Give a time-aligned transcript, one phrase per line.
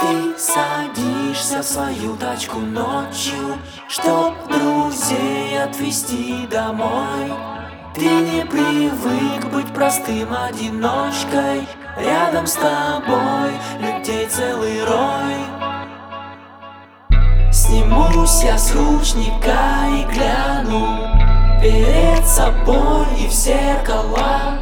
[0.00, 3.58] Ты садишься в свою тачку ночью
[3.88, 7.32] Чтоб друзей отвезти домой.
[7.94, 11.66] Ты не привык быть простым одиночкой
[11.98, 15.59] Рядом с тобой людей целый рой
[17.70, 21.06] Снимусь я с ручника и гляну.
[21.62, 24.58] Перед собой и в зеркала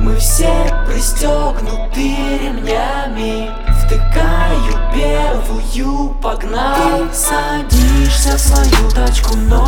[0.00, 0.50] Мы все
[0.88, 3.50] пристегнуты ремнями.
[3.84, 7.06] Втыкаю первую, погнал.
[7.08, 9.67] Ты садишься в свою тачку ночью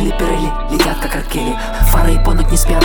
[0.00, 1.56] или Пирелли летят как аркели
[1.90, 2.84] Фары и понок не спят.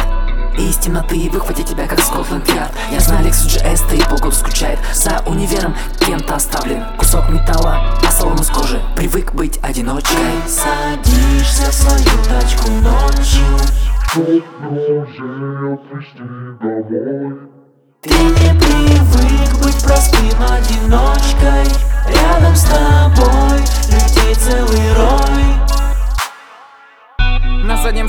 [0.57, 2.71] И из темноты выхватит тебя, как Скотланд Ярд.
[2.89, 4.79] Я знаю Лексу GS, и полгода скучает.
[4.93, 6.81] За универом кем-то оставлен.
[6.97, 8.81] Кусок металла, а салон из кожи.
[8.95, 10.15] Привык быть одиночкой.
[10.47, 13.57] Садишься в свою тачку ночью.
[14.07, 16.23] Чтоб друзей отвезти
[16.61, 17.49] домой.
[18.01, 19.44] Ты не привык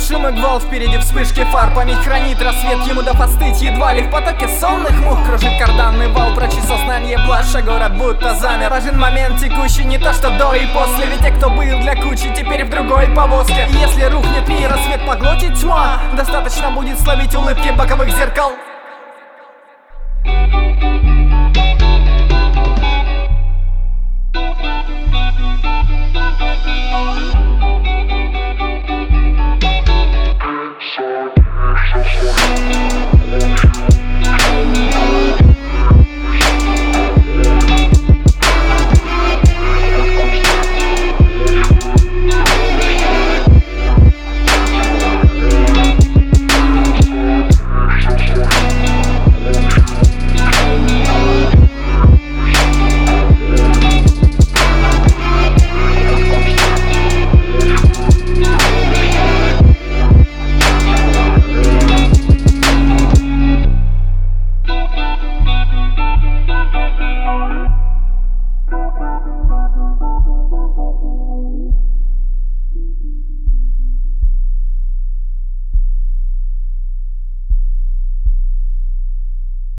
[0.07, 1.73] шум и гвал, впереди вспышки фар.
[1.75, 4.03] Память хранит рассвет, ему до постыть Едва ли.
[4.03, 8.71] В потоке сонных мух Кружит карданный вал, прочи сознание Блаша, город будто замер.
[8.71, 11.07] Важен момент текущий, не то что до и после.
[11.07, 13.69] Ведь те, кто был для кучи, теперь в другой повозке.
[13.71, 18.53] Если рухнет мир, а свет поглотит тьма Достаточно будет словить улыбки боковых зеркал